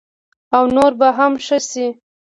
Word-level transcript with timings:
او 0.57 0.63
نور 0.75 0.91
به 0.99 1.07
هم 1.17 1.33
ښه 1.45 1.57
شي. 1.69 1.87